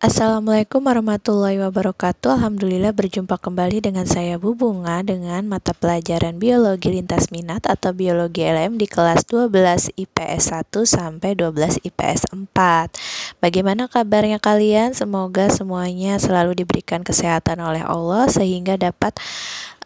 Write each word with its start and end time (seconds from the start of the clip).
Assalamualaikum 0.00 0.88
warahmatullahi 0.88 1.60
wabarakatuh 1.60 2.40
Alhamdulillah 2.40 2.96
berjumpa 2.96 3.36
kembali 3.36 3.84
dengan 3.84 4.08
saya 4.08 4.40
Bu 4.40 4.56
Bunga 4.56 5.04
dengan 5.04 5.44
mata 5.44 5.76
pelajaran 5.76 6.40
Biologi 6.40 6.88
Lintas 6.88 7.28
Minat 7.28 7.68
atau 7.68 7.92
Biologi 7.92 8.48
LM 8.48 8.80
di 8.80 8.88
kelas 8.88 9.28
12 9.28 9.52
IPS 10.00 10.56
1 10.56 10.72
sampai 10.88 11.36
12 11.36 11.84
IPS 11.84 12.32
4 12.32 13.44
Bagaimana 13.44 13.92
kabarnya 13.92 14.40
kalian? 14.40 14.96
Semoga 14.96 15.52
semuanya 15.52 16.16
selalu 16.16 16.56
diberikan 16.56 17.04
kesehatan 17.04 17.60
oleh 17.60 17.84
Allah 17.84 18.24
sehingga 18.32 18.80
dapat 18.80 19.20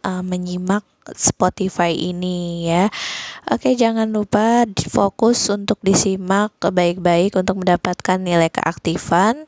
uh, 0.07 0.23
menyimak 0.23 0.87
Spotify 1.13 1.93
ini 1.93 2.65
ya. 2.65 2.89
Oke, 3.53 3.77
jangan 3.77 4.09
lupa 4.09 4.65
fokus 4.89 5.53
untuk 5.53 5.77
disimak 5.85 6.57
baik-baik 6.65 7.37
untuk 7.37 7.61
mendapatkan 7.61 8.17
nilai 8.17 8.49
keaktifan. 8.49 9.45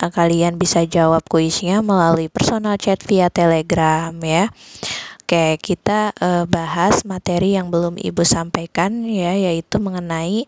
Uh, 0.00 0.08
kalian 0.08 0.56
bisa 0.56 0.88
jawab 0.88 1.20
kuisnya 1.28 1.84
melalui 1.84 2.32
personal 2.32 2.80
chat 2.80 3.04
via 3.04 3.28
Telegram 3.28 4.16
ya. 4.24 4.48
Oke, 5.30 5.62
kita 5.62 6.10
uh, 6.18 6.42
bahas 6.50 7.06
materi 7.06 7.54
yang 7.54 7.70
belum 7.70 8.02
Ibu 8.02 8.26
sampaikan 8.26 9.06
ya, 9.06 9.30
yaitu 9.38 9.78
mengenai 9.78 10.42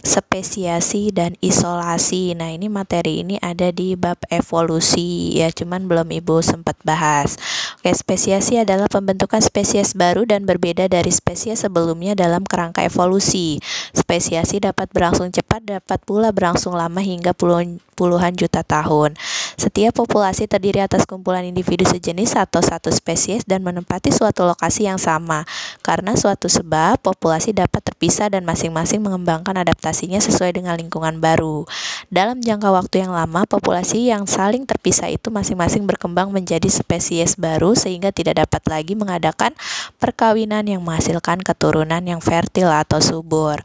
spesiasi 0.00 1.12
dan 1.12 1.36
isolasi. 1.44 2.32
Nah, 2.32 2.48
ini 2.52 2.72
materi 2.72 3.20
ini 3.20 3.36
ada 3.44 3.68
di 3.70 3.92
bab 3.92 4.16
evolusi 4.32 5.36
ya, 5.36 5.52
cuman 5.52 5.84
belum 5.84 6.08
Ibu 6.08 6.40
sempat 6.40 6.80
bahas. 6.82 7.36
Oke, 7.76 7.92
spesiasi 7.92 8.56
adalah 8.56 8.88
pembentukan 8.88 9.44
spesies 9.44 9.92
baru 9.92 10.24
dan 10.24 10.48
berbeda 10.48 10.88
dari 10.88 11.12
spesies 11.12 11.60
sebelumnya 11.60 12.16
dalam 12.16 12.42
kerangka 12.48 12.82
evolusi. 12.82 13.60
Spesiasi 13.92 14.64
dapat 14.64 14.88
berlangsung 14.90 15.28
cepat, 15.28 15.62
dapat 15.64 16.00
pula 16.08 16.32
berlangsung 16.32 16.72
lama 16.72 16.98
hingga 17.04 17.36
puluhan, 17.36 17.78
puluhan 17.94 18.32
juta 18.36 18.64
tahun. 18.64 19.16
Setiap 19.56 19.96
populasi 19.96 20.48
terdiri 20.48 20.84
atas 20.84 21.08
kumpulan 21.08 21.44
individu 21.44 21.88
sejenis 21.88 22.36
atau 22.36 22.60
satu 22.60 22.92
spesies 22.92 23.44
dan 23.48 23.64
menempati 23.64 24.12
suatu 24.12 24.44
lokasi 24.44 24.84
yang 24.88 25.00
sama. 25.00 25.48
Karena 25.80 26.12
suatu 26.12 26.48
sebab, 26.48 27.00
populasi 27.00 27.56
dapat 27.56 27.80
terpisah 27.92 28.28
dan 28.28 28.44
masing-masing 28.44 29.00
mengembangkan 29.00 29.56
adaptasinya 29.76 30.16
sesuai 30.24 30.56
dengan 30.56 30.72
lingkungan 30.80 31.20
baru. 31.20 31.68
Dalam 32.08 32.40
jangka 32.40 32.72
waktu 32.72 33.04
yang 33.04 33.12
lama, 33.12 33.44
populasi 33.44 34.08
yang 34.08 34.24
saling 34.24 34.64
terpisah 34.64 35.12
itu 35.12 35.28
masing-masing 35.28 35.84
berkembang 35.84 36.32
menjadi 36.32 36.64
spesies 36.72 37.36
baru 37.36 37.76
sehingga 37.76 38.08
tidak 38.08 38.48
dapat 38.48 38.64
lagi 38.72 38.96
mengadakan 38.96 39.52
perkawinan 40.00 40.64
yang 40.64 40.80
menghasilkan 40.80 41.44
keturunan 41.44 42.00
yang 42.00 42.24
fertil 42.24 42.72
atau 42.72 43.04
subur. 43.04 43.60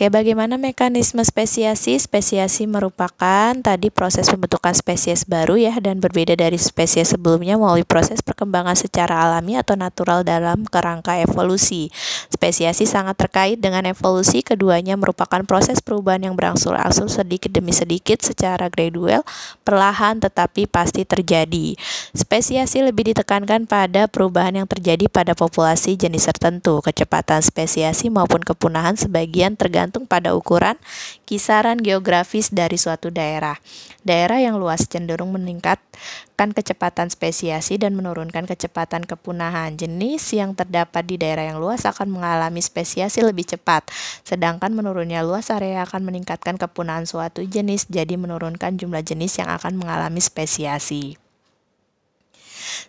Oke, 0.00 0.08
bagaimana 0.08 0.56
mekanisme 0.56 1.20
spesiasi? 1.20 2.00
Spesiasi 2.00 2.64
merupakan 2.64 3.52
tadi 3.60 3.92
proses 3.92 4.32
pembentukan 4.32 4.72
spesies 4.72 5.28
baru 5.28 5.60
ya 5.60 5.76
dan 5.76 6.00
berbeda 6.00 6.40
dari 6.40 6.56
spesies 6.56 7.12
sebelumnya 7.12 7.60
melalui 7.60 7.84
proses 7.84 8.24
perkembangan 8.24 8.80
secara 8.80 9.28
alami 9.28 9.60
atau 9.60 9.76
natural 9.76 10.24
dalam 10.24 10.64
kerangka 10.64 11.20
evolusi. 11.20 11.92
Spesiasi 12.32 12.88
sangat 12.88 13.20
terkait 13.20 13.60
dengan 13.60 13.84
evolusi, 13.84 14.40
keduanya 14.40 14.96
merupakan 14.96 15.44
proses 15.44 15.84
perubahan 15.84 16.24
yang 16.24 16.32
berangsur-angsur 16.32 17.12
sedikit 17.12 17.52
demi 17.52 17.76
sedikit 17.76 18.24
secara 18.24 18.72
gradual, 18.72 19.20
perlahan 19.68 20.16
tetapi 20.16 20.64
pasti 20.64 21.04
terjadi. 21.04 21.76
Spesiasi 22.16 22.80
lebih 22.80 23.12
ditekankan 23.12 23.68
pada 23.68 24.08
perubahan 24.08 24.64
yang 24.64 24.64
terjadi 24.64 25.12
pada 25.12 25.36
populasi 25.36 26.00
jenis 26.00 26.24
tertentu. 26.24 26.80
Kecepatan 26.80 27.44
spesiasi 27.44 28.08
maupun 28.08 28.40
kepunahan 28.40 28.96
sebagian 28.96 29.60
tergantung 29.60 29.89
tergantung 29.90 30.06
pada 30.06 30.38
ukuran 30.38 30.78
kisaran 31.26 31.82
geografis 31.82 32.54
dari 32.54 32.78
suatu 32.78 33.10
daerah. 33.10 33.58
Daerah 34.06 34.38
yang 34.38 34.54
luas 34.62 34.86
cenderung 34.86 35.34
meningkatkan 35.34 36.54
kecepatan 36.54 37.10
spesiasi 37.10 37.74
dan 37.74 37.98
menurunkan 37.98 38.46
kecepatan 38.46 39.02
kepunahan. 39.02 39.74
Jenis 39.74 40.30
yang 40.30 40.54
terdapat 40.54 41.02
di 41.10 41.18
daerah 41.18 41.50
yang 41.50 41.58
luas 41.58 41.82
akan 41.82 42.06
mengalami 42.06 42.62
spesiasi 42.62 43.26
lebih 43.26 43.50
cepat, 43.50 43.90
sedangkan 44.22 44.70
menurunnya 44.70 45.26
luas 45.26 45.50
area 45.50 45.82
akan 45.82 46.06
meningkatkan 46.06 46.54
kepunahan 46.54 47.04
suatu 47.04 47.42
jenis, 47.42 47.90
jadi 47.90 48.14
menurunkan 48.14 48.78
jumlah 48.78 49.02
jenis 49.02 49.42
yang 49.42 49.50
akan 49.50 49.74
mengalami 49.74 50.22
spesiasi. 50.22 51.29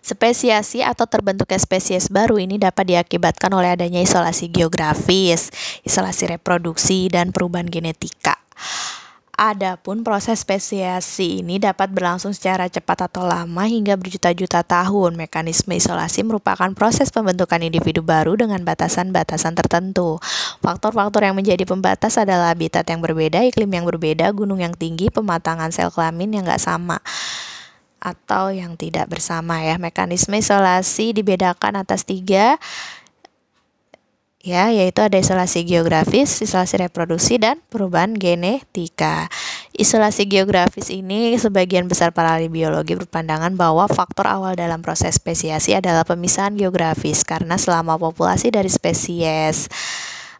Spesiasi 0.00 0.80
atau 0.80 1.04
terbentuknya 1.04 1.60
spesies 1.60 2.08
baru 2.08 2.40
ini 2.40 2.56
dapat 2.56 2.88
diakibatkan 2.88 3.52
oleh 3.52 3.76
adanya 3.76 4.00
isolasi 4.00 4.48
geografis, 4.48 5.52
isolasi 5.84 6.32
reproduksi, 6.32 7.12
dan 7.12 7.34
perubahan 7.34 7.68
genetika. 7.68 8.40
Adapun 9.32 10.04
proses 10.04 10.44
spesiasi 10.44 11.40
ini 11.40 11.56
dapat 11.56 11.88
berlangsung 11.88 12.36
secara 12.36 12.68
cepat 12.68 13.08
atau 13.08 13.24
lama 13.24 13.64
hingga 13.64 13.96
berjuta-juta 13.96 14.60
tahun. 14.60 15.16
Mekanisme 15.16 15.72
isolasi 15.72 16.20
merupakan 16.22 16.68
proses 16.76 17.08
pembentukan 17.08 17.58
individu 17.64 18.04
baru 18.04 18.36
dengan 18.36 18.60
batasan-batasan 18.62 19.56
tertentu. 19.56 20.20
Faktor-faktor 20.60 21.24
yang 21.24 21.34
menjadi 21.34 21.64
pembatas 21.64 22.20
adalah 22.20 22.52
habitat 22.52 22.84
yang 22.86 23.00
berbeda, 23.00 23.42
iklim 23.42 23.72
yang 23.72 23.88
berbeda, 23.88 24.30
gunung 24.36 24.60
yang 24.60 24.76
tinggi, 24.76 25.08
pematangan 25.08 25.72
sel 25.72 25.88
kelamin 25.88 26.38
yang 26.38 26.44
nggak 26.44 26.62
sama 26.62 27.00
atau 28.02 28.50
yang 28.50 28.74
tidak 28.74 29.06
bersama 29.06 29.62
ya. 29.62 29.78
Mekanisme 29.78 30.34
isolasi 30.34 31.14
dibedakan 31.14 31.86
atas 31.86 32.02
tiga 32.02 32.58
ya 34.42 34.74
yaitu 34.74 34.98
ada 35.06 35.14
isolasi 35.22 35.62
geografis, 35.62 36.42
isolasi 36.42 36.82
reproduksi 36.82 37.38
dan 37.38 37.62
perubahan 37.70 38.18
genetika. 38.18 39.30
Isolasi 39.70 40.26
geografis 40.26 40.90
ini 40.90 41.38
sebagian 41.38 41.86
besar 41.86 42.10
para 42.10 42.36
ahli 42.36 42.50
biologi 42.50 42.98
berpandangan 42.98 43.54
bahwa 43.54 43.86
faktor 43.86 44.26
awal 44.26 44.58
dalam 44.58 44.82
proses 44.82 45.16
spesiasi 45.16 45.78
adalah 45.78 46.02
pemisahan 46.02 46.58
geografis 46.58 47.22
karena 47.22 47.54
selama 47.56 47.96
populasi 47.96 48.50
dari 48.50 48.68
spesies 48.68 49.70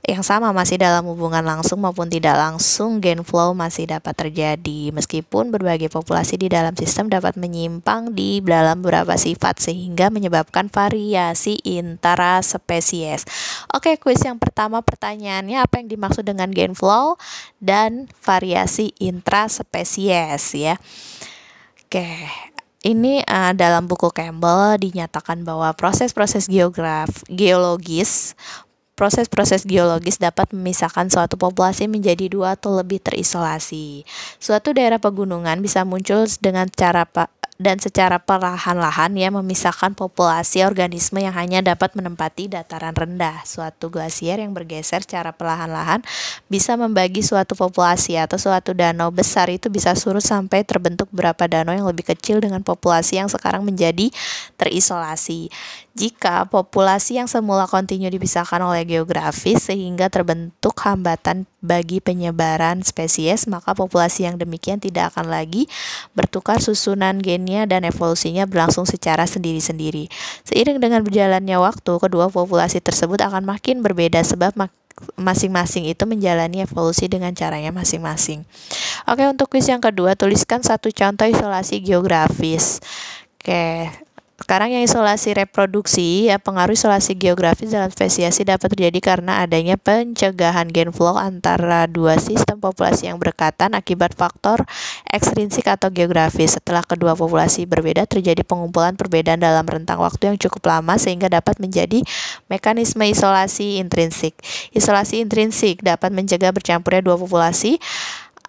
yang 0.03 0.27
sama 0.27 0.51
masih 0.51 0.83
dalam 0.83 1.07
hubungan 1.07 1.47
langsung 1.47 1.79
maupun 1.79 2.11
tidak 2.11 2.35
langsung 2.35 2.99
gain 2.99 3.23
flow 3.23 3.55
masih 3.55 3.87
dapat 3.87 4.11
terjadi 4.19 4.91
meskipun 4.91 5.55
berbagai 5.55 5.87
populasi 5.95 6.35
di 6.43 6.51
dalam 6.51 6.75
sistem 6.75 7.07
dapat 7.07 7.39
menyimpang 7.39 8.11
di 8.11 8.43
dalam 8.43 8.83
beberapa 8.83 9.15
sifat 9.15 9.63
sehingga 9.63 10.11
menyebabkan 10.11 10.67
variasi 10.67 11.63
intara 11.63 12.43
spesies. 12.43 13.23
Oke, 13.71 13.95
kuis 13.95 14.19
yang 14.27 14.43
pertama 14.43 14.83
pertanyaannya 14.83 15.63
apa 15.63 15.79
yang 15.79 15.87
dimaksud 15.87 16.27
dengan 16.27 16.51
gain 16.51 16.75
flow 16.75 17.15
dan 17.63 18.11
variasi 18.27 18.91
intraspesies 18.99 20.51
ya. 20.59 20.83
Oke, 21.87 22.27
ini 22.83 23.23
uh, 23.23 23.55
dalam 23.55 23.87
buku 23.87 24.11
Campbell 24.11 24.83
dinyatakan 24.83 25.47
bahwa 25.47 25.71
proses-proses 25.79 26.51
geograf 26.51 27.23
geologis 27.31 28.35
Proses-proses 28.93 29.65
geologis 29.65 30.21
dapat 30.21 30.53
memisahkan 30.53 31.09
suatu 31.09 31.41
populasi 31.41 31.89
menjadi 31.89 32.29
dua 32.29 32.61
atau 32.61 32.77
lebih 32.77 33.01
terisolasi. 33.01 34.05
Suatu 34.37 34.77
daerah 34.77 35.01
pegunungan 35.01 35.59
bisa 35.65 35.83
muncul 35.89 36.29
dengan 36.45 36.69
cara 36.69 37.09
dan 37.63 37.79
secara 37.79 38.19
perlahan-lahan 38.19 39.15
ya 39.15 39.31
memisahkan 39.31 39.95
populasi 39.95 40.67
organisme 40.67 41.23
yang 41.23 41.31
hanya 41.39 41.63
dapat 41.63 41.95
menempati 41.95 42.51
dataran 42.51 42.91
rendah. 42.91 43.47
Suatu 43.47 43.87
glasier 43.87 44.43
yang 44.43 44.51
bergeser 44.51 45.07
secara 45.07 45.31
perlahan-lahan 45.31 46.03
bisa 46.51 46.75
membagi 46.75 47.23
suatu 47.23 47.55
populasi 47.55 48.19
atau 48.19 48.35
suatu 48.35 48.75
danau 48.75 49.15
besar 49.15 49.47
itu 49.47 49.71
bisa 49.71 49.95
surut 49.95 50.25
sampai 50.25 50.67
terbentuk 50.67 51.07
beberapa 51.15 51.47
danau 51.47 51.71
yang 51.71 51.87
lebih 51.87 52.11
kecil 52.11 52.43
dengan 52.43 52.67
populasi 52.67 53.23
yang 53.23 53.31
sekarang 53.31 53.63
menjadi 53.63 54.11
terisolasi. 54.59 55.47
Jika 55.93 56.49
populasi 56.49 57.21
yang 57.21 57.29
semula 57.29 57.69
kontinu 57.69 58.09
dipisahkan 58.09 58.65
oleh 58.65 58.89
geografis 58.89 59.69
sehingga 59.69 60.09
terbentuk 60.09 60.73
hambatan 60.81 61.45
bagi 61.61 62.01
penyebaran 62.01 62.81
spesies, 62.81 63.45
maka 63.45 63.77
populasi 63.77 64.25
yang 64.25 64.41
demikian 64.41 64.81
tidak 64.81 65.13
akan 65.13 65.29
lagi 65.29 65.69
bertukar 66.17 66.65
susunan 66.65 67.21
gennya 67.21 67.69
dan 67.69 67.85
evolusinya 67.85 68.49
berlangsung 68.49 68.89
secara 68.89 69.29
sendiri-sendiri. 69.29 70.09
Seiring 70.49 70.81
dengan 70.81 71.05
berjalannya 71.05 71.61
waktu, 71.61 71.93
kedua 72.01 72.33
populasi 72.33 72.81
tersebut 72.81 73.21
akan 73.21 73.45
makin 73.45 73.85
berbeda 73.85 74.25
sebab 74.25 74.57
masing-masing 75.21 75.93
itu 75.93 76.09
menjalani 76.09 76.65
evolusi 76.65 77.05
dengan 77.05 77.37
caranya 77.37 77.69
masing-masing. 77.69 78.49
Oke, 79.05 79.29
untuk 79.29 79.53
kuis 79.53 79.69
yang 79.69 79.85
kedua, 79.85 80.17
tuliskan 80.17 80.65
satu 80.65 80.89
contoh 80.89 81.29
isolasi 81.29 81.85
geografis. 81.85 82.81
Oke, 83.43 83.93
sekarang 84.43 84.75
yang 84.75 84.83
isolasi 84.83 85.39
reproduksi, 85.39 86.27
ya 86.27 86.43
pengaruh 86.43 86.75
isolasi 86.75 87.15
geografis 87.15 87.71
dalam 87.71 87.95
spesiasi 87.95 88.43
dapat 88.43 88.75
terjadi 88.75 88.99
karena 88.99 89.39
adanya 89.39 89.79
pencegahan 89.79 90.67
gen 90.67 90.91
flow 90.91 91.15
antara 91.15 91.87
dua 91.87 92.19
sistem 92.19 92.59
populasi 92.59 93.07
yang 93.07 93.23
berkaitan 93.23 93.79
akibat 93.79 94.19
faktor 94.19 94.67
ekstrinsik 95.07 95.71
atau 95.71 95.95
geografis. 95.95 96.59
Setelah 96.59 96.83
kedua 96.83 97.15
populasi 97.15 97.71
berbeda, 97.71 98.03
terjadi 98.11 98.43
pengumpulan 98.43 98.99
perbedaan 98.99 99.39
dalam 99.39 99.63
rentang 99.63 100.03
waktu 100.03 100.35
yang 100.35 100.39
cukup 100.43 100.67
lama 100.67 100.99
sehingga 100.99 101.31
dapat 101.31 101.63
menjadi 101.63 102.03
mekanisme 102.51 103.07
isolasi 103.07 103.79
intrinsik. 103.79 104.35
Isolasi 104.75 105.23
intrinsik 105.23 105.87
dapat 105.87 106.11
mencegah 106.11 106.51
bercampurnya 106.51 107.07
dua 107.07 107.15
populasi 107.15 107.79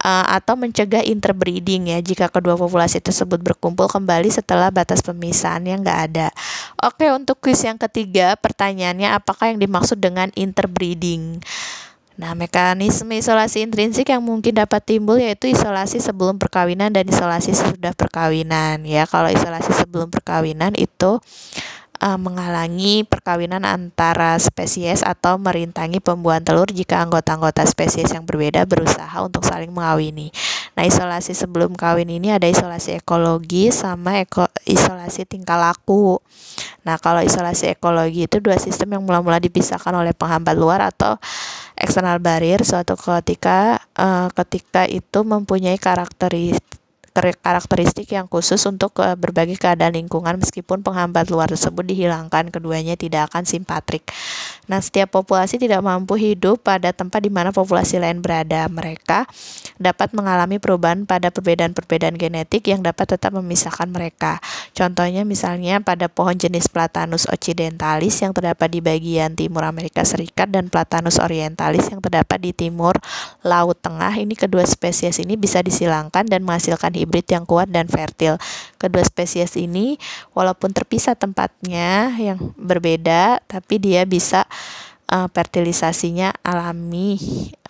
uh, 0.03 0.25
atau 0.27 0.59
mencegah 0.59 1.01
interbreeding 1.01 1.95
ya 1.95 2.03
jika 2.03 2.27
kedua 2.27 2.59
populasi 2.59 2.99
tersebut 2.99 3.39
berkumpul 3.39 3.87
kembali 3.87 4.29
setelah 4.29 4.69
batas 4.69 4.99
pemisahan 4.99 5.63
yang 5.63 5.79
nggak 5.81 5.99
ada. 6.11 6.27
Oke, 6.83 7.09
untuk 7.09 7.39
kuis 7.39 7.63
yang 7.63 7.79
ketiga, 7.79 8.35
pertanyaannya 8.37 9.15
apakah 9.15 9.55
yang 9.55 9.63
dimaksud 9.63 9.97
dengan 9.97 10.29
interbreeding? 10.35 11.39
Nah, 12.13 12.37
mekanisme 12.37 13.09
isolasi 13.17 13.65
intrinsik 13.65 14.13
yang 14.13 14.21
mungkin 14.21 14.53
dapat 14.53 14.85
timbul 14.85 15.17
yaitu 15.17 15.49
isolasi 15.49 15.97
sebelum 15.97 16.37
perkawinan 16.37 16.93
dan 16.93 17.09
isolasi 17.09 17.57
sesudah 17.57 17.97
perkawinan. 17.97 18.85
Ya, 18.85 19.09
kalau 19.09 19.33
isolasi 19.33 19.73
sebelum 19.73 20.13
perkawinan 20.13 20.77
itu 20.77 21.17
uh, 22.03 22.19
menghalangi 22.19 23.07
perkawinan 23.07 23.63
antara 23.63 24.35
spesies 24.35 24.99
atau 24.99 25.39
merintangi 25.39 26.03
pembuahan 26.03 26.43
telur 26.43 26.67
jika 26.67 26.99
anggota-anggota 26.99 27.63
spesies 27.63 28.11
yang 28.11 28.27
berbeda 28.27 28.67
berusaha 28.67 29.23
untuk 29.23 29.47
saling 29.47 29.71
mengawini. 29.71 30.35
Nah, 30.75 30.83
isolasi 30.83 31.31
sebelum 31.31 31.77
kawin 31.79 32.11
ini 32.11 32.35
ada 32.35 32.49
isolasi 32.49 32.99
ekologi 32.99 33.71
sama 33.71 34.19
eko, 34.19 34.49
isolasi 34.67 35.23
tingkah 35.23 35.55
laku. 35.55 36.19
Nah, 36.83 36.99
kalau 36.99 37.23
isolasi 37.23 37.77
ekologi 37.77 38.27
itu 38.27 38.43
dua 38.43 38.59
sistem 38.59 38.99
yang 38.99 39.03
mula-mula 39.07 39.39
dipisahkan 39.39 39.95
oleh 39.95 40.11
penghambat 40.11 40.59
luar 40.59 40.83
atau 40.83 41.15
external 41.79 42.19
barrier 42.19 42.65
suatu 42.65 42.99
ketika 42.99 43.79
uh, 43.95 44.27
ketika 44.33 44.89
itu 44.89 45.23
mempunyai 45.23 45.79
karakteristik 45.79 46.82
karakteristik 47.13 48.09
yang 48.09 48.25
khusus 48.25 48.59
untuk 48.65 48.97
uh, 48.99 49.13
berbagai 49.13 49.61
keadaan 49.61 49.93
lingkungan 49.93 50.41
meskipun 50.41 50.81
penghambat 50.81 51.29
luar 51.29 51.47
tersebut 51.53 51.85
dihilangkan 51.85 52.49
keduanya 52.49 52.97
tidak 52.97 53.29
akan 53.29 53.45
simpatrik. 53.45 54.09
Nah, 54.65 54.79
setiap 54.79 55.13
populasi 55.13 55.59
tidak 55.59 55.83
mampu 55.83 56.15
hidup 56.15 56.63
pada 56.63 56.89
tempat 56.95 57.19
di 57.21 57.29
mana 57.29 57.51
populasi 57.51 57.99
lain 57.99 58.23
berada. 58.23 58.65
Mereka 58.65 59.27
dapat 59.77 60.15
mengalami 60.15 60.57
perubahan 60.57 61.03
pada 61.03 61.29
perbedaan-perbedaan 61.29 62.15
genetik 62.15 62.71
yang 62.71 62.79
dapat 62.79 63.13
tetap 63.13 63.35
memisahkan 63.35 63.91
mereka. 63.91 64.39
Contohnya 64.71 65.27
misalnya 65.27 65.83
pada 65.83 66.07
pohon 66.07 66.33
jenis 66.33 66.71
Platanus 66.71 67.27
occidentalis 67.27 68.23
yang 68.23 68.31
terdapat 68.31 68.71
di 68.71 68.79
bagian 68.79 69.35
timur 69.35 69.67
Amerika 69.67 70.07
Serikat 70.07 70.49
dan 70.49 70.71
Platanus 70.71 71.19
orientalis 71.19 71.91
yang 71.91 71.99
terdapat 71.99 72.39
di 72.39 72.55
timur 72.55 72.95
Laut 73.43 73.77
Tengah. 73.83 74.15
Ini 74.15 74.33
kedua 74.39 74.63
spesies 74.63 75.19
ini 75.19 75.35
bisa 75.35 75.59
disilangkan 75.59 76.23
dan 76.25 76.41
menghasilkan 76.47 76.95
hibrid 77.03 77.27
yang 77.27 77.43
kuat 77.43 77.67
dan 77.67 77.91
fertil. 77.91 78.39
Kedua 78.79 79.03
spesies 79.03 79.59
ini 79.59 79.99
walaupun 80.31 80.71
terpisah 80.71 81.19
tempatnya 81.19 82.15
yang 82.15 82.39
berbeda, 82.55 83.43
tapi 83.45 83.83
dia 83.83 84.07
bisa 84.07 84.47
uh, 85.11 85.27
fertilisasinya 85.27 86.31
alami. 86.41 87.19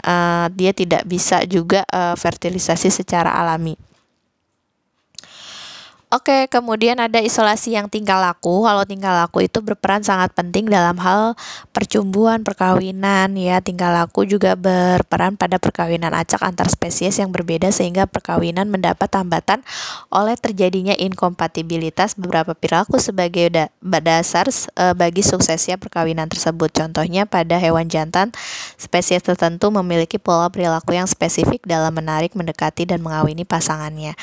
Uh, 0.03 0.51
dia 0.53 0.75
tidak 0.75 1.07
bisa 1.07 1.41
juga 1.47 1.81
uh, 1.89 2.13
fertilisasi 2.13 2.91
secara 2.91 3.33
alami. 3.33 3.92
Oke, 6.13 6.45
kemudian 6.45 7.01
ada 7.01 7.17
isolasi 7.17 7.73
yang 7.73 7.89
tingkah 7.89 8.21
laku. 8.21 8.69
Kalau 8.69 8.85
tingkah 8.85 9.17
laku 9.17 9.49
itu 9.49 9.65
berperan 9.65 10.05
sangat 10.05 10.29
penting 10.37 10.69
dalam 10.69 10.93
hal 11.01 11.33
percumbuhan, 11.73 12.45
perkawinan 12.45 13.33
ya. 13.33 13.57
Tingkah 13.65 13.89
laku 13.89 14.21
juga 14.21 14.53
berperan 14.53 15.33
pada 15.41 15.57
perkawinan 15.57 16.13
acak 16.13 16.45
antar 16.45 16.69
spesies 16.69 17.17
yang 17.17 17.33
berbeda 17.33 17.73
sehingga 17.73 18.05
perkawinan 18.05 18.69
mendapat 18.69 19.09
hambatan 19.09 19.65
oleh 20.13 20.37
terjadinya 20.37 20.93
inkompatibilitas 20.93 22.13
beberapa 22.13 22.53
perilaku 22.53 23.01
sebagai 23.01 23.49
dasar 23.81 24.53
e, 24.53 24.93
bagi 24.93 25.25
suksesnya 25.25 25.81
perkawinan 25.81 26.29
tersebut. 26.29 26.77
Contohnya 26.77 27.25
pada 27.25 27.57
hewan 27.57 27.89
jantan, 27.89 28.29
spesies 28.77 29.25
tertentu 29.25 29.73
memiliki 29.73 30.21
pola 30.21 30.53
perilaku 30.53 30.93
yang 30.93 31.09
spesifik 31.09 31.65
dalam 31.65 31.97
menarik, 31.97 32.37
mendekati 32.37 32.85
dan 32.85 33.01
mengawini 33.01 33.49
pasangannya. 33.49 34.13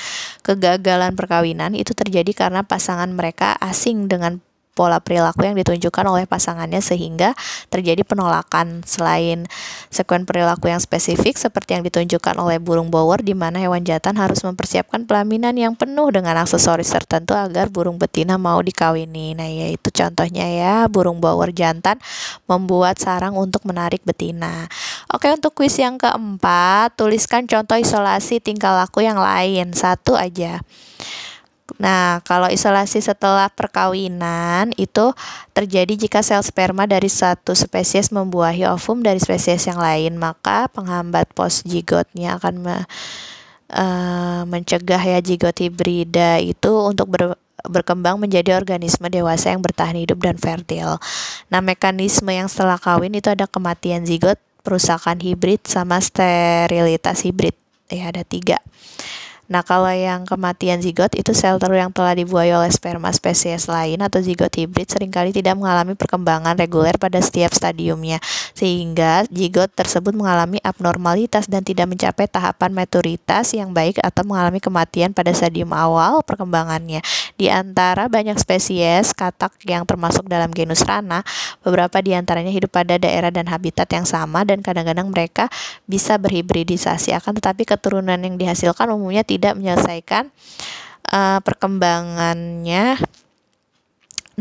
Kegagalan 0.47 1.19
perkawinan 1.19 1.80
itu 1.81 1.97
terjadi 1.97 2.31
karena 2.37 2.61
pasangan 2.63 3.09
mereka 3.09 3.57
asing 3.59 4.07
dengan 4.07 4.45
pola 4.81 5.03
perilaku 5.03 5.45
yang 5.45 5.59
ditunjukkan 5.61 6.09
oleh 6.09 6.25
pasangannya 6.25 6.81
sehingga 6.81 7.35
terjadi 7.69 8.01
penolakan 8.07 8.81
selain 8.87 9.45
sekuen 9.93 10.25
perilaku 10.25 10.73
yang 10.73 10.81
spesifik 10.81 11.37
seperti 11.37 11.77
yang 11.77 11.85
ditunjukkan 11.85 12.39
oleh 12.41 12.57
burung 12.63 12.89
bower 12.89 13.21
di 13.21 13.37
mana 13.37 13.61
hewan 13.61 13.85
jantan 13.85 14.17
harus 14.17 14.41
mempersiapkan 14.41 15.05
pelaminan 15.05 15.53
yang 15.59 15.77
penuh 15.77 16.09
dengan 16.15 16.39
aksesoris 16.41 16.89
tertentu 16.89 17.37
agar 17.37 17.69
burung 17.69 18.01
betina 18.01 18.41
mau 18.41 18.63
dikawini. 18.65 19.37
Nah, 19.37 19.53
yaitu 19.53 19.93
contohnya 19.93 20.49
ya, 20.49 20.75
burung 20.89 21.21
bower 21.21 21.53
jantan 21.53 22.01
membuat 22.49 22.97
sarang 22.97 23.37
untuk 23.37 23.67
menarik 23.69 24.01
betina. 24.07 24.65
Oke, 25.13 25.29
untuk 25.29 25.53
kuis 25.53 25.77
yang 25.77 26.01
keempat, 26.01 26.97
tuliskan 26.97 27.45
contoh 27.45 27.77
isolasi 27.77 28.41
tingkah 28.41 28.73
laku 28.73 29.05
yang 29.05 29.21
lain. 29.21 29.77
Satu 29.77 30.17
aja. 30.17 30.63
Nah, 31.79 32.25
kalau 32.27 32.51
isolasi 32.51 32.99
setelah 32.99 33.47
perkawinan 33.53 34.75
itu 34.75 35.15
terjadi 35.55 35.95
jika 35.95 36.25
sel 36.25 36.43
sperma 36.43 36.89
dari 36.89 37.07
satu 37.07 37.55
spesies 37.55 38.11
membuahi 38.11 38.67
ovum 38.67 39.05
dari 39.05 39.23
spesies 39.23 39.69
yang 39.69 39.79
lain, 39.79 40.19
maka 40.19 40.67
penghambat 40.73 41.31
postjigotnya 41.37 42.41
akan 42.41 42.55
me, 42.65 42.77
uh, 43.71 44.43
mencegah 44.49 44.99
ya 44.99 45.19
jigot 45.23 45.55
hibrida 45.63 46.43
itu 46.43 46.73
untuk 46.83 47.07
ber, 47.13 47.39
berkembang 47.69 48.17
menjadi 48.17 48.57
organisme 48.57 49.07
dewasa 49.13 49.53
yang 49.53 49.61
bertahan 49.61 49.97
hidup 50.01 50.19
dan 50.25 50.37
fertil. 50.41 50.97
Nah, 51.53 51.61
mekanisme 51.61 52.33
yang 52.33 52.49
setelah 52.49 52.81
kawin 52.81 53.13
itu 53.13 53.29
ada 53.29 53.45
kematian 53.45 54.09
zigot, 54.09 54.41
perusakan 54.65 55.21
hibrid, 55.21 55.61
sama 55.69 56.01
sterilitas 56.01 57.23
hibrid. 57.25 57.57
Ya, 57.91 58.15
ada 58.15 58.23
tiga. 58.23 58.63
Nah, 59.51 59.67
kalau 59.67 59.91
yang 59.91 60.23
kematian 60.31 60.79
zigot 60.79 61.11
itu 61.19 61.35
sel 61.35 61.59
telur 61.59 61.75
yang 61.75 61.91
telah 61.91 62.15
dibuai 62.15 62.55
oleh 62.55 62.71
sperma 62.71 63.11
spesies 63.11 63.67
lain 63.67 63.99
atau 63.99 64.23
zigot 64.23 64.55
hibrid 64.55 64.87
sering 64.87 65.11
kali 65.11 65.35
tidak 65.35 65.59
mengalami 65.59 65.99
perkembangan 65.99 66.55
reguler 66.55 66.95
pada 66.95 67.19
setiap 67.19 67.51
stadiumnya, 67.51 68.23
sehingga 68.55 69.27
zigot 69.27 69.75
tersebut 69.75 70.15
mengalami 70.15 70.63
abnormalitas 70.63 71.51
dan 71.51 71.67
tidak 71.67 71.91
mencapai 71.91 72.31
tahapan 72.31 72.71
maturitas 72.71 73.51
yang 73.51 73.75
baik 73.75 73.99
atau 73.99 74.23
mengalami 74.23 74.63
kematian 74.63 75.11
pada 75.11 75.35
stadium 75.35 75.75
awal 75.75 76.23
perkembangannya. 76.23 77.03
Di 77.35 77.51
antara 77.51 78.07
banyak 78.07 78.39
spesies 78.39 79.11
katak 79.11 79.59
yang 79.67 79.83
termasuk 79.83 80.31
dalam 80.31 80.55
genus 80.55 80.87
Rana, 80.87 81.27
beberapa 81.67 81.99
di 81.99 82.15
antaranya 82.15 82.55
hidup 82.55 82.71
pada 82.71 83.03
daerah 83.03 83.35
dan 83.35 83.51
habitat 83.51 83.91
yang 83.91 84.07
sama 84.07 84.47
dan 84.47 84.63
kadang-kadang 84.63 85.11
mereka 85.11 85.51
bisa 85.91 86.23
berhibridisasi 86.23 87.11
akan 87.19 87.43
tetapi 87.43 87.67
keturunan 87.67 88.21
yang 88.23 88.39
dihasilkan 88.39 88.95
umumnya 88.95 89.27
tidak 89.27 89.40
tidak 89.41 89.57
menyelesaikan 89.57 90.29
uh, 91.09 91.41
perkembangannya 91.41 93.01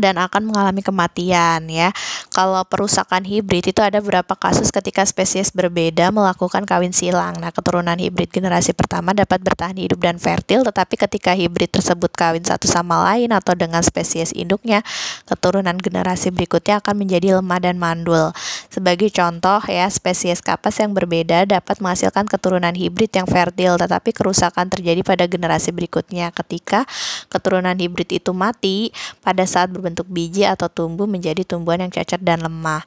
dan 0.00 0.16
akan 0.16 0.48
mengalami 0.48 0.80
kematian 0.80 1.68
ya. 1.68 1.92
Kalau 2.32 2.64
perusakan 2.64 3.28
hibrid 3.28 3.68
itu 3.68 3.84
ada 3.84 4.00
beberapa 4.00 4.32
kasus 4.32 4.72
ketika 4.72 5.04
spesies 5.04 5.52
berbeda 5.52 6.08
melakukan 6.08 6.64
kawin 6.64 6.96
silang. 6.96 7.36
Nah, 7.36 7.52
keturunan 7.52 7.94
hibrid 8.00 8.32
generasi 8.32 8.72
pertama 8.72 9.12
dapat 9.12 9.44
bertahan 9.44 9.76
hidup 9.76 10.00
dan 10.00 10.16
fertil, 10.16 10.64
tetapi 10.64 10.96
ketika 10.96 11.36
hibrid 11.36 11.68
tersebut 11.68 12.10
kawin 12.16 12.42
satu 12.42 12.64
sama 12.64 13.12
lain 13.12 13.30
atau 13.36 13.52
dengan 13.52 13.84
spesies 13.84 14.32
induknya, 14.32 14.80
keturunan 15.28 15.76
generasi 15.76 16.32
berikutnya 16.32 16.80
akan 16.80 17.04
menjadi 17.04 17.38
lemah 17.38 17.60
dan 17.60 17.76
mandul. 17.76 18.32
Sebagai 18.70 19.10
contoh 19.10 19.58
ya, 19.66 19.90
spesies 19.90 20.38
kapas 20.38 20.78
yang 20.78 20.94
berbeda 20.94 21.42
dapat 21.42 21.82
menghasilkan 21.82 22.30
keturunan 22.30 22.70
hibrid 22.70 23.10
yang 23.10 23.26
fertil, 23.26 23.74
tetapi 23.74 24.14
kerusakan 24.14 24.70
terjadi 24.70 25.02
pada 25.02 25.26
generasi 25.26 25.74
berikutnya 25.74 26.30
ketika 26.30 26.86
keturunan 27.26 27.74
hibrid 27.74 28.14
itu 28.14 28.30
mati 28.30 28.94
pada 29.26 29.42
saat 29.42 29.74
berbentuk 29.74 30.06
biji 30.06 30.46
atau 30.46 30.70
tumbuh 30.70 31.10
menjadi 31.10 31.42
tumbuhan 31.42 31.82
yang 31.82 31.90
cacat 31.90 32.22
dan 32.22 32.46
lemah. 32.46 32.86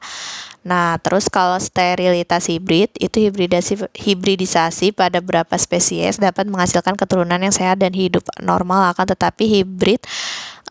Nah, 0.64 0.96
terus 0.96 1.28
kalau 1.28 1.60
sterilitas 1.60 2.48
hibrid 2.48 2.88
itu 2.96 3.28
hibridasi 3.28 3.84
hibridisasi 3.92 4.96
pada 4.96 5.20
beberapa 5.20 5.52
spesies 5.60 6.16
dapat 6.16 6.48
menghasilkan 6.48 6.96
keturunan 6.96 7.36
yang 7.36 7.52
sehat 7.52 7.84
dan 7.84 7.92
hidup 7.92 8.24
normal 8.40 8.96
akan 8.96 9.12
tetapi 9.12 9.44
hibrid 9.60 10.00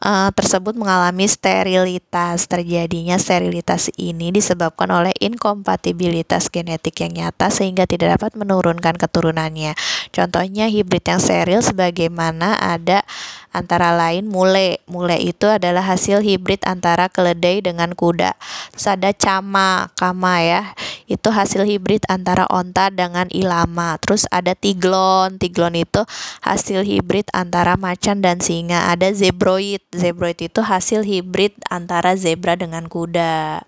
uh, 0.03 0.29
tersebut 0.35 0.75
mengalami 0.75 1.25
sterilitas. 1.25 2.45
Terjadinya 2.45 3.15
sterilitas 3.15 3.87
ini 3.95 4.29
disebabkan 4.35 4.91
oleh 4.91 5.15
inkompatibilitas 5.17 6.51
genetik 6.51 6.99
yang 7.01 7.15
nyata 7.15 7.47
sehingga 7.47 7.87
tidak 7.87 8.19
dapat 8.19 8.35
menurunkan 8.35 8.99
keturunannya. 8.99 9.73
Contohnya 10.11 10.67
hibrid 10.67 11.07
yang 11.07 11.23
steril 11.23 11.63
sebagaimana 11.63 12.59
ada 12.59 13.07
antara 13.53 13.93
lain 13.93 14.25
mule. 14.27 14.81
Mule 14.89 15.15
itu 15.21 15.45
adalah 15.47 15.85
hasil 15.85 16.25
hibrid 16.25 16.65
antara 16.65 17.07
keledai 17.07 17.61
dengan 17.61 17.93
kuda. 17.93 18.33
Terus 18.73 18.87
ada 18.89 19.13
cama, 19.13 19.93
kama 19.95 20.41
ya. 20.41 20.63
Itu 21.05 21.29
hasil 21.29 21.63
hibrid 21.63 22.03
antara 22.09 22.49
onta 22.49 22.89
dengan 22.89 23.29
ilama. 23.29 24.01
Terus 24.01 24.25
ada 24.33 24.57
tiglon. 24.57 25.37
Tiglon 25.37 25.77
itu 25.77 26.01
hasil 26.41 26.81
hibrid 26.83 27.29
antara 27.31 27.77
macan 27.77 28.19
dan 28.19 28.41
singa. 28.41 28.89
Ada 28.89 29.13
zebroid. 29.13 29.85
Zebroid 29.93 30.41
itu 30.41 30.59
hasil 30.59 31.05
hibrid 31.05 31.53
antara 31.69 32.17
zebra 32.17 32.57
dengan 32.57 32.89
kuda. 32.89 33.63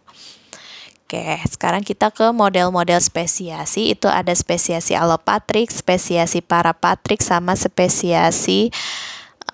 Oke, 1.05 1.37
sekarang 1.53 1.85
kita 1.85 2.09
ke 2.09 2.33
model-model 2.33 2.97
spesiasi. 2.97 3.93
Itu 3.93 4.09
ada 4.09 4.33
spesiasi 4.33 4.97
alopatrik, 4.97 5.69
spesiasi 5.69 6.41
parapatrik, 6.41 7.21
sama 7.21 7.53
spesiasi 7.53 8.73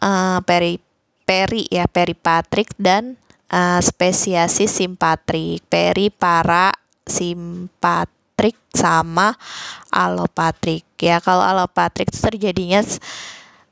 uh, 0.01 0.39
peri 0.43 0.81
peri 1.23 1.63
ya 1.71 1.87
peripatrik 1.87 2.75
dan 2.75 3.15
uh, 3.53 3.79
spesiasi 3.79 4.65
simpatrik. 4.67 5.63
Peri, 5.71 6.11
para, 6.11 6.73
simpatrik 7.05 8.57
sama 8.73 9.37
alopatrik. 9.93 10.83
Ya, 10.99 11.23
kalau 11.23 11.45
alopatrik 11.45 12.09
itu 12.09 12.19
terjadinya 12.19 12.81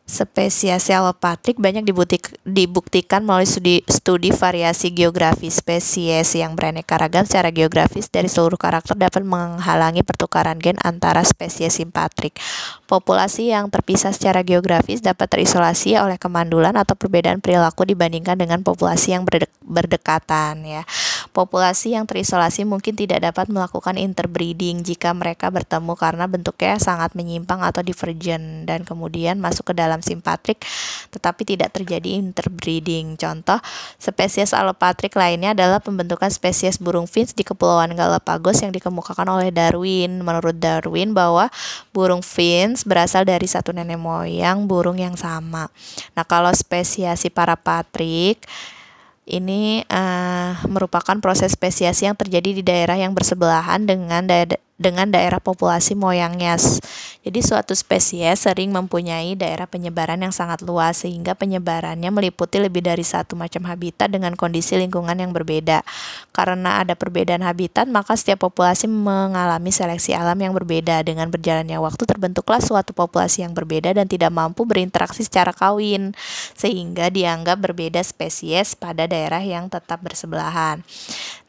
Spesiasi 0.09 0.89
alopatrik 0.89 1.61
banyak 1.61 1.85
dibutik, 1.85 2.33
dibuktikan 2.41 3.21
melalui 3.21 3.45
studi, 3.45 3.85
studi 3.85 4.33
variasi 4.33 4.89
geografi 4.89 5.53
spesies 5.53 6.33
yang 6.33 6.57
beraneka 6.57 6.97
ragam 6.97 7.29
secara 7.29 7.53
geografis 7.53 8.09
dari 8.09 8.25
seluruh 8.25 8.57
karakter 8.57 8.97
dapat 8.97 9.21
menghalangi 9.21 10.01
pertukaran 10.01 10.57
gen 10.57 10.81
antara 10.81 11.21
spesies 11.21 11.77
simpatrik. 11.77 12.33
Populasi 12.89 13.53
yang 13.53 13.69
terpisah 13.69 14.09
secara 14.09 14.41
geografis 14.41 14.97
dapat 14.97 15.29
terisolasi 15.29 15.93
oleh 16.01 16.17
kemandulan 16.17 16.73
atau 16.73 16.97
perbedaan 16.97 17.37
perilaku 17.37 17.85
dibandingkan 17.85 18.33
dengan 18.33 18.65
populasi 18.65 19.13
yang 19.13 19.29
berdek, 19.29 19.53
berdekatan 19.61 20.65
ya. 20.65 20.89
Populasi 21.29 21.93
yang 21.93 22.09
terisolasi 22.09 22.65
mungkin 22.65 22.97
tidak 22.97 23.21
dapat 23.21 23.45
melakukan 23.53 23.93
interbreeding 23.93 24.81
jika 24.81 25.13
mereka 25.13 25.53
bertemu 25.53 25.93
karena 25.93 26.25
bentuknya 26.25 26.81
sangat 26.81 27.13
menyimpang 27.13 27.61
atau 27.61 27.85
divergent 27.85 28.65
dan 28.65 28.81
kemudian 28.81 29.37
masuk 29.37 29.69
ke 29.69 29.73
dalam 29.77 29.98
dalam 29.99 30.07
simpatrik 30.07 30.63
tetapi 31.11 31.43
tidak 31.43 31.75
terjadi 31.75 32.15
interbreeding. 32.15 33.19
Contoh, 33.19 33.59
spesies 33.99 34.55
alopatrik 34.55 35.11
lainnya 35.19 35.51
adalah 35.51 35.83
pembentukan 35.83 36.31
spesies 36.31 36.79
burung 36.79 37.05
finch 37.05 37.35
di 37.35 37.43
Kepulauan 37.43 37.91
Galapagos 37.91 38.63
yang 38.63 38.71
dikemukakan 38.71 39.27
oleh 39.27 39.51
Darwin. 39.51 40.23
Menurut 40.23 40.55
Darwin 40.55 41.11
bahwa 41.11 41.51
burung 41.91 42.23
finch 42.23 42.87
berasal 42.87 43.27
dari 43.27 43.45
satu 43.45 43.75
nenek 43.75 43.99
moyang 43.99 44.63
burung 44.63 44.95
yang 44.95 45.19
sama. 45.19 45.67
Nah, 46.15 46.23
kalau 46.23 46.55
spesiasi 46.55 47.27
parapatrik 47.27 48.47
ini 49.29 49.85
uh, 49.85 50.57
merupakan 50.65 51.13
proses 51.21 51.53
spesiasi 51.53 52.09
yang 52.09 52.17
terjadi 52.17 52.49
di 52.49 52.63
daerah 52.65 52.97
yang 52.97 53.13
bersebelahan 53.13 53.85
dengan 53.85 54.25
daerah 54.25 54.57
dengan 54.79 55.11
daerah 55.11 55.43
populasi 55.43 55.93
moyangnya. 55.99 56.55
Jadi 57.19 57.39
suatu 57.43 57.75
spesies 57.75 58.47
sering 58.47 58.71
mempunyai 58.71 59.35
daerah 59.35 59.67
penyebaran 59.67 60.23
yang 60.23 60.31
sangat 60.31 60.63
luas 60.63 61.03
sehingga 61.03 61.35
penyebarannya 61.35 62.07
meliputi 62.07 62.63
lebih 62.63 62.79
dari 62.79 63.03
satu 63.03 63.35
macam 63.35 63.67
habitat 63.67 64.07
dengan 64.07 64.39
kondisi 64.39 64.79
lingkungan 64.79 65.19
yang 65.19 65.35
berbeda. 65.35 65.83
Karena 66.31 66.79
ada 66.79 66.95
perbedaan 66.95 67.43
habitat, 67.43 67.91
maka 67.91 68.15
setiap 68.15 68.47
populasi 68.47 68.87
mengalami 68.87 69.67
seleksi 69.67 70.15
alam 70.15 70.39
yang 70.39 70.55
berbeda. 70.55 71.03
Dengan 71.03 71.27
berjalannya 71.27 71.75
waktu 71.83 72.07
terbentuklah 72.07 72.63
suatu 72.63 72.95
populasi 72.95 73.43
yang 73.43 73.51
berbeda 73.51 73.91
dan 73.91 74.07
tidak 74.07 74.31
mampu 74.31 74.63
berinteraksi 74.63 75.27
secara 75.27 75.51
kawin 75.51 76.15
sehingga 76.55 77.11
dianggap 77.11 77.59
berbeda 77.59 77.99
spesies 77.99 78.79
pada 78.79 79.11
daerah 79.11 79.43
yang 79.43 79.67
tetap 79.67 79.99
bersebelahan. 79.99 80.79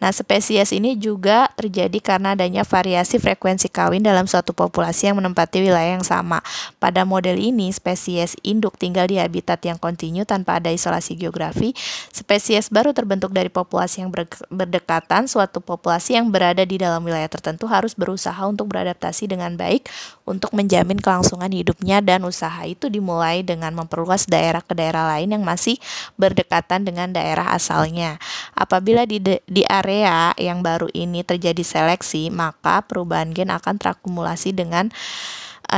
Nah, 0.02 0.10
spesies 0.10 0.74
ini 0.74 0.98
juga 0.98 1.46
terjadi 1.54 2.00
karena 2.02 2.34
adanya 2.34 2.66
variasi 2.66 3.19
frekuensi 3.20 3.68
kawin 3.68 4.00
dalam 4.00 4.24
suatu 4.24 4.56
populasi 4.56 5.12
yang 5.12 5.20
menempati 5.20 5.60
wilayah 5.60 6.00
yang 6.00 6.06
sama. 6.06 6.40
Pada 6.80 7.04
model 7.04 7.36
ini, 7.36 7.68
spesies 7.70 8.34
induk 8.40 8.80
tinggal 8.80 9.06
di 9.06 9.20
habitat 9.20 9.60
yang 9.62 9.76
kontinu 9.76 10.24
tanpa 10.24 10.58
ada 10.58 10.72
isolasi 10.72 11.14
geografi. 11.20 11.76
Spesies 12.10 12.72
baru 12.72 12.96
terbentuk 12.96 13.30
dari 13.30 13.52
populasi 13.52 14.02
yang 14.02 14.10
berdekatan. 14.48 15.28
Suatu 15.28 15.60
populasi 15.60 16.16
yang 16.16 16.32
berada 16.32 16.64
di 16.64 16.80
dalam 16.80 17.04
wilayah 17.04 17.28
tertentu 17.28 17.68
harus 17.68 17.92
berusaha 17.92 18.40
untuk 18.48 18.72
beradaptasi 18.72 19.30
dengan 19.30 19.54
baik 19.54 19.86
untuk 20.30 20.54
menjamin 20.54 21.02
kelangsungan 21.02 21.50
hidupnya 21.50 21.98
dan 21.98 22.22
usaha 22.22 22.62
itu 22.62 22.86
dimulai 22.86 23.42
dengan 23.42 23.74
memperluas 23.74 24.30
daerah 24.30 24.62
ke 24.62 24.78
daerah 24.78 25.10
lain 25.18 25.34
yang 25.34 25.42
masih 25.42 25.74
berdekatan 26.14 26.86
dengan 26.86 27.10
daerah 27.10 27.50
asalnya. 27.50 28.22
Apabila 28.54 29.02
di, 29.10 29.18
di 29.26 29.62
area 29.66 30.30
yang 30.38 30.62
baru 30.62 30.86
ini 30.94 31.26
terjadi 31.26 31.66
seleksi, 31.66 32.30
maka 32.30 32.86
perubahan 32.86 33.34
gen 33.34 33.50
akan 33.50 33.74
terakumulasi 33.82 34.54
dengan 34.54 34.94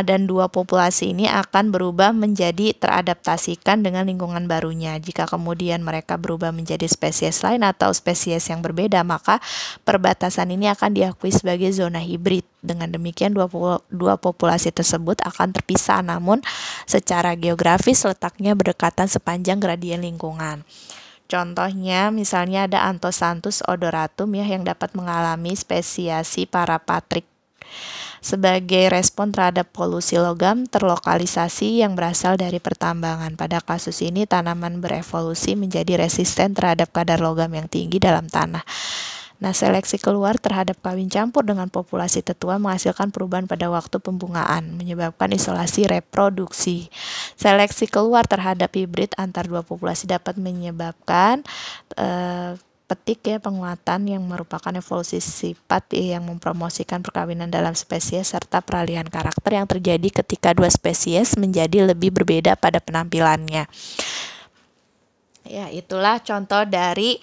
dan 0.01 0.25
dua 0.25 0.49
populasi 0.49 1.13
ini 1.13 1.29
akan 1.29 1.69
berubah 1.69 2.17
menjadi 2.17 2.73
teradaptasikan 2.73 3.85
dengan 3.85 4.09
lingkungan 4.09 4.49
barunya. 4.49 4.97
Jika 4.97 5.29
kemudian 5.29 5.85
mereka 5.85 6.17
berubah 6.17 6.49
menjadi 6.49 6.89
spesies 6.89 7.45
lain 7.45 7.61
atau 7.61 7.93
spesies 7.93 8.49
yang 8.49 8.65
berbeda, 8.65 9.05
maka 9.05 9.45
perbatasan 9.85 10.57
ini 10.57 10.73
akan 10.73 10.97
diakui 10.97 11.29
sebagai 11.29 11.69
zona 11.77 12.01
hibrid. 12.01 12.49
Dengan 12.65 12.89
demikian 12.89 13.37
dua, 13.37 13.51
dua 13.93 14.17
populasi 14.17 14.73
tersebut 14.73 15.21
akan 15.21 15.53
terpisah 15.53 16.01
namun 16.01 16.41
secara 16.89 17.37
geografis 17.37 18.01
letaknya 18.09 18.57
berdekatan 18.57 19.13
sepanjang 19.13 19.61
gradien 19.61 20.01
lingkungan. 20.01 20.65
Contohnya 21.33 22.13
misalnya 22.13 22.69
ada 22.69 22.85
Anthosanthus 22.93 23.65
odoratum 23.65 24.37
ya 24.37 24.45
yang 24.45 24.69
dapat 24.69 24.93
mengalami 24.93 25.57
spesiasi 25.57 26.45
parapatrik 26.45 27.25
sebagai 28.23 28.87
respon 28.89 29.35
terhadap 29.35 29.69
polusi 29.75 30.15
logam 30.17 30.65
terlokalisasi 30.71 31.83
yang 31.83 31.99
berasal 31.99 32.39
dari 32.39 32.63
pertambangan. 32.63 33.35
Pada 33.35 33.59
kasus 33.59 33.99
ini 34.01 34.25
tanaman 34.25 34.79
berevolusi 34.79 35.59
menjadi 35.59 36.07
resisten 36.07 36.55
terhadap 36.55 36.95
kadar 36.95 37.19
logam 37.19 37.51
yang 37.51 37.67
tinggi 37.67 37.99
dalam 37.99 38.31
tanah. 38.31 38.63
Nah, 39.43 39.51
seleksi 39.51 39.99
keluar 39.99 40.39
terhadap 40.39 40.79
kawin 40.79 41.11
campur 41.11 41.43
dengan 41.43 41.67
populasi 41.67 42.23
tetua 42.23 42.63
menghasilkan 42.63 43.11
perubahan 43.11 43.51
pada 43.51 43.67
waktu 43.75 43.99
pembungaan, 43.99 44.79
menyebabkan 44.79 45.35
isolasi 45.35 45.91
reproduksi. 45.91 46.87
Seleksi 47.35 47.91
keluar 47.91 48.23
terhadap 48.23 48.71
hibrid 48.71 49.11
antar 49.19 49.51
dua 49.51 49.67
populasi 49.67 50.07
dapat 50.07 50.39
menyebabkan 50.39 51.43
uh, 51.99 52.55
petik 52.93 53.25
ya 53.25 53.41
penguatan 53.41 54.05
yang 54.05 54.21
merupakan 54.29 54.69
evolusi 54.69 55.17
sifat 55.17 55.97
ya, 55.97 56.21
yang 56.21 56.29
mempromosikan 56.29 57.01
perkawinan 57.01 57.49
dalam 57.49 57.73
spesies 57.73 58.37
serta 58.37 58.61
peralihan 58.61 59.09
karakter 59.09 59.57
yang 59.57 59.65
terjadi 59.65 60.21
ketika 60.21 60.53
dua 60.53 60.69
spesies 60.69 61.41
menjadi 61.41 61.89
lebih 61.89 62.13
berbeda 62.13 62.53
pada 62.53 62.85
penampilannya. 62.85 63.65
Ya, 65.49 65.73
itulah 65.73 66.21
contoh 66.21 66.69
dari 66.69 67.17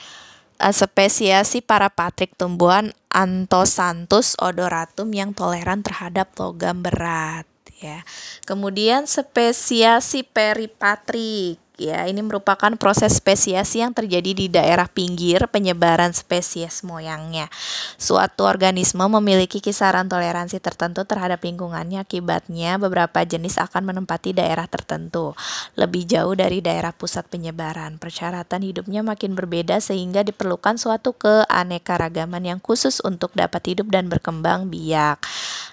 uh, 0.58 0.74
spesiasi 0.74 1.62
parapatrik 1.62 2.34
tumbuhan 2.34 2.90
Anthosanthus 3.14 4.34
odoratum 4.42 5.14
yang 5.14 5.38
toleran 5.38 5.86
terhadap 5.86 6.34
logam 6.42 6.82
berat 6.82 7.46
ya. 7.78 8.02
Kemudian 8.50 9.06
spesiasi 9.06 10.26
peripatrik 10.26 11.62
ya. 11.80 12.06
Ini 12.06 12.20
merupakan 12.20 12.70
proses 12.76 13.16
spesiasi 13.18 13.82
yang 13.82 13.96
terjadi 13.96 14.36
di 14.36 14.46
daerah 14.52 14.86
pinggir 14.86 15.48
penyebaran 15.48 16.12
spesies 16.12 16.84
moyangnya. 16.84 17.48
Suatu 17.96 18.46
organisme 18.46 19.02
memiliki 19.08 19.64
kisaran 19.64 20.12
toleransi 20.12 20.60
tertentu 20.60 21.08
terhadap 21.08 21.40
lingkungannya 21.42 22.04
akibatnya 22.04 22.76
beberapa 22.78 23.24
jenis 23.24 23.58
akan 23.58 23.96
menempati 23.96 24.36
daerah 24.36 24.68
tertentu 24.68 25.34
lebih 25.80 26.04
jauh 26.06 26.36
dari 26.36 26.60
daerah 26.60 26.92
pusat 26.92 27.26
penyebaran. 27.32 27.96
Persyaratan 27.98 28.62
hidupnya 28.62 29.02
makin 29.02 29.34
berbeda 29.34 29.80
sehingga 29.80 30.28
diperlukan 30.28 30.76
suatu 30.76 31.16
keanekaragaman 31.16 32.44
yang 32.44 32.60
khusus 32.60 33.00
untuk 33.02 33.32
dapat 33.34 33.72
hidup 33.72 33.88
dan 33.88 34.12
berkembang 34.12 34.68
biak 34.68 35.24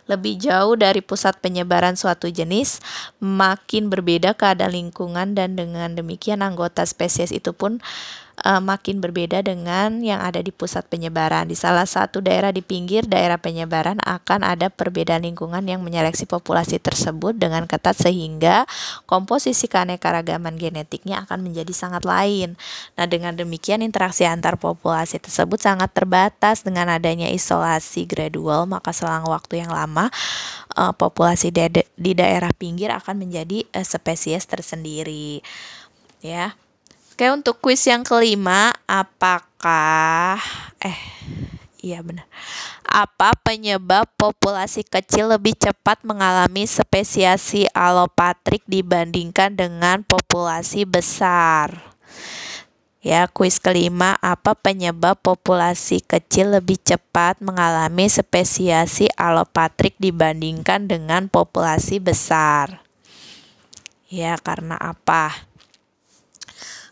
lebih 0.06 0.38
jauh 0.38 0.78
dari 0.78 1.02
pusat 1.02 1.42
penyebaran 1.42 1.98
suatu 1.98 2.30
jenis, 2.30 2.78
makin 3.18 3.90
berbeda 3.90 4.38
keadaan 4.38 4.74
lingkungan 4.74 5.34
dan 5.34 5.58
dengan 5.58 5.95
demikian 5.96 6.44
anggota 6.44 6.84
spesies 6.84 7.32
itu 7.32 7.56
pun 7.56 7.80
uh, 8.44 8.60
makin 8.60 9.00
berbeda 9.00 9.40
dengan 9.40 10.02
yang 10.04 10.20
ada 10.20 10.42
di 10.42 10.52
pusat 10.52 10.84
penyebaran. 10.90 11.48
Di 11.48 11.56
salah 11.56 11.88
satu 11.88 12.20
daerah 12.20 12.52
di 12.52 12.60
pinggir 12.60 13.08
daerah 13.08 13.40
penyebaran 13.40 13.96
akan 14.02 14.44
ada 14.44 14.68
perbedaan 14.68 15.24
lingkungan 15.24 15.64
yang 15.64 15.80
menyeleksi 15.80 16.28
populasi 16.28 16.82
tersebut 16.82 17.38
dengan 17.38 17.64
ketat 17.64 17.96
sehingga 17.96 18.68
komposisi 19.08 19.70
keanekaragaman 19.70 20.58
genetiknya 20.60 21.24
akan 21.24 21.46
menjadi 21.46 21.72
sangat 21.72 22.04
lain. 22.04 22.58
Nah, 22.98 23.06
dengan 23.08 23.32
demikian 23.38 23.80
interaksi 23.80 24.28
antar 24.28 24.60
populasi 24.60 25.22
tersebut 25.22 25.62
sangat 25.62 25.94
terbatas 25.96 26.66
dengan 26.66 26.92
adanya 26.92 27.30
isolasi 27.30 28.04
gradual, 28.04 28.68
maka 28.68 28.92
selang 28.92 29.24
waktu 29.28 29.64
yang 29.64 29.72
lama 29.72 30.10
uh, 30.76 30.92
populasi 30.92 31.54
di, 31.54 32.12
daerah 32.12 32.50
pinggir 32.52 32.92
akan 32.92 33.22
menjadi 33.24 33.64
uh, 33.72 33.86
spesies 33.86 34.44
tersendiri. 34.44 35.40
Ya. 36.24 36.56
Oke, 37.16 37.32
untuk 37.32 37.64
kuis 37.64 37.80
yang 37.88 38.04
kelima, 38.04 38.76
apakah 38.84 40.36
eh 40.84 41.00
iya 41.80 42.04
benar. 42.04 42.28
Apa 42.84 43.32
penyebab 43.40 44.04
populasi 44.20 44.84
kecil 44.84 45.32
lebih 45.32 45.56
cepat 45.56 46.04
mengalami 46.04 46.68
spesiasi 46.68 47.64
alopatrik 47.72 48.60
dibandingkan 48.68 49.56
dengan 49.56 50.04
populasi 50.04 50.84
besar? 50.84 51.96
Ya, 53.06 53.30
kuis 53.30 53.62
kelima, 53.62 54.18
apa 54.18 54.58
penyebab 54.58 55.16
populasi 55.22 56.02
kecil 56.02 56.58
lebih 56.58 56.74
cepat 56.82 57.38
mengalami 57.38 58.10
spesiasi 58.10 59.06
alopatrik 59.14 59.94
dibandingkan 60.02 60.84
dengan 60.90 61.30
populasi 61.30 62.02
besar? 62.02 62.82
Ya, 64.10 64.34
karena 64.42 64.74
apa? 64.74 65.55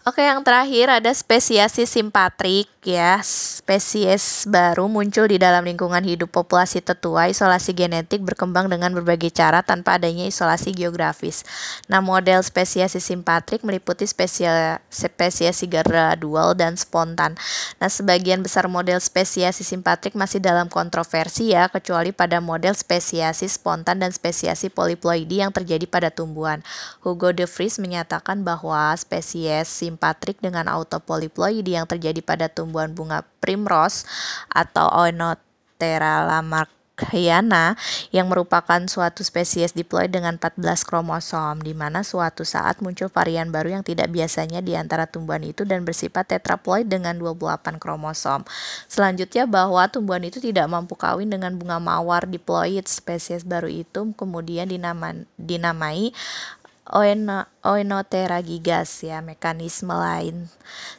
Oke, 0.05 0.21
yang 0.21 0.45
terakhir 0.45 1.01
ada 1.01 1.09
spesiasi 1.17 1.89
simpatrik 1.89 2.69
ya. 2.85 3.25
Spesies 3.25 4.45
baru 4.45 4.85
muncul 4.85 5.25
di 5.33 5.41
dalam 5.41 5.65
lingkungan 5.65 6.05
hidup 6.05 6.29
populasi 6.29 6.85
tetua. 6.85 7.33
Isolasi 7.33 7.73
genetik 7.73 8.21
berkembang 8.21 8.69
dengan 8.69 8.93
berbagai 8.93 9.33
cara 9.33 9.65
tanpa 9.65 9.97
adanya 9.97 10.29
isolasi 10.29 10.77
geografis. 10.77 11.49
Nah, 11.89 12.05
model 12.05 12.45
spesiasi 12.45 13.01
simpatrik 13.01 13.65
meliputi 13.65 14.05
spesiasi, 14.05 14.77
spesiasi 14.93 15.65
gradual 15.65 16.53
dan 16.53 16.77
spontan. 16.77 17.41
Nah, 17.81 17.89
sebagian 17.89 18.45
besar 18.45 18.69
model 18.69 19.01
spesiasi 19.01 19.65
simpatrik 19.65 20.13
masih 20.13 20.37
dalam 20.37 20.69
kontroversi 20.69 21.57
ya, 21.57 21.73
kecuali 21.73 22.13
pada 22.13 22.45
model 22.45 22.77
spesiasi 22.77 23.49
spontan 23.49 24.05
dan 24.05 24.13
spesiasi 24.13 24.69
poliploidi 24.69 25.41
yang 25.41 25.49
terjadi 25.49 25.89
pada 25.89 26.13
tumbuhan. 26.13 26.61
Hugo 27.01 27.33
de 27.33 27.49
Vries 27.49 27.81
menyatakan 27.81 28.45
bahwa 28.45 28.93
spesies 29.01 29.73
simpatrik 29.73 29.94
dengan 30.41 30.69
autopoliploidi 30.69 31.77
yang 31.77 31.87
terjadi 31.89 32.21
pada 32.21 32.47
tumbuhan 32.53 32.93
bunga 32.93 33.25
primrose 33.39 34.05
atau 34.53 34.87
Oenothera 34.93 36.25
lamarckiana 36.29 37.75
yang 38.15 38.31
merupakan 38.31 38.79
suatu 38.87 39.27
spesies 39.27 39.75
diploid 39.75 40.15
dengan 40.15 40.39
14 40.39 40.87
kromosom 40.87 41.59
di 41.61 41.75
mana 41.75 42.07
suatu 42.07 42.47
saat 42.47 42.79
muncul 42.79 43.11
varian 43.11 43.51
baru 43.51 43.81
yang 43.81 43.85
tidak 43.85 44.09
biasanya 44.15 44.63
di 44.63 44.79
antara 44.79 45.11
tumbuhan 45.11 45.43
itu 45.43 45.67
dan 45.67 45.83
bersifat 45.83 46.31
tetraploid 46.31 46.87
dengan 46.87 47.19
28 47.19 47.83
kromosom. 47.83 48.47
Selanjutnya 48.87 49.51
bahwa 49.51 49.83
tumbuhan 49.91 50.23
itu 50.23 50.39
tidak 50.39 50.71
mampu 50.71 50.95
kawin 50.95 51.29
dengan 51.29 51.59
bunga 51.59 51.83
mawar 51.83 52.31
diploid 52.31 52.87
spesies 52.87 53.43
baru 53.43 53.67
itu 53.67 54.15
kemudian 54.15 54.71
dinamai, 54.71 55.27
dinamai 55.35 56.15
Oenothera 56.95 58.39
gigas 58.39 59.03
ya 59.03 59.19
mekanisme 59.19 59.91
lain. 59.91 60.47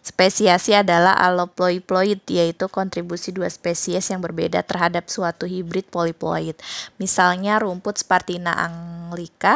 Spesiasi 0.04 0.76
adalah 0.76 1.16
aloploid 1.16 2.20
yaitu 2.28 2.68
kontribusi 2.68 3.32
dua 3.32 3.48
spesies 3.48 4.12
yang 4.12 4.20
berbeda 4.20 4.60
terhadap 4.60 5.08
suatu 5.08 5.48
hibrid 5.48 5.88
poliploid. 5.88 6.60
Misalnya 7.00 7.64
rumput 7.64 8.04
Spartina 8.04 8.52
anglica 8.60 9.56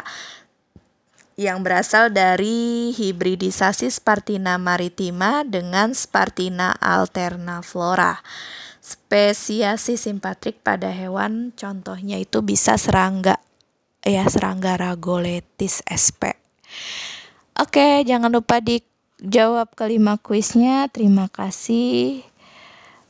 yang 1.36 1.60
berasal 1.60 2.08
dari 2.08 2.96
hibridisasi 2.96 3.92
Spartina 3.92 4.56
maritima 4.56 5.44
dengan 5.44 5.92
Spartina 5.92 6.72
alternaflora. 6.80 8.24
Spesiasi 8.80 10.00
simpatrik 10.00 10.64
pada 10.64 10.88
hewan 10.88 11.52
contohnya 11.52 12.16
itu 12.16 12.40
bisa 12.40 12.80
serangga 12.80 13.44
ya 14.04 14.24
serangga 14.28 14.76
ragoletis 14.80 15.84
sp. 15.88 16.36
Oke, 17.60 18.08
jangan 18.08 18.32
lupa 18.32 18.64
dijawab 18.64 19.76
kelima 19.76 20.16
kuisnya. 20.16 20.88
Terima 20.88 21.28
kasih. 21.28 22.24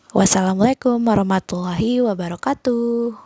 Wassalamualaikum 0.10 0.98
warahmatullahi 1.06 2.02
wabarakatuh. 2.02 3.14